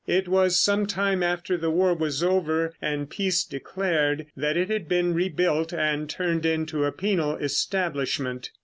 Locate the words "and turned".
5.75-6.43